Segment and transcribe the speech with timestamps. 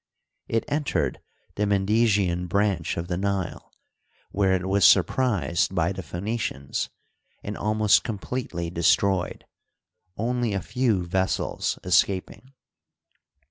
[0.47, 1.21] It entered
[1.57, 3.71] the Mendesian branch of the Nile,
[4.31, 6.89] where it was surprised by the Phoenicians,
[7.43, 9.45] and almost completely destroyed,
[10.17, 12.51] only a few vessels escaping.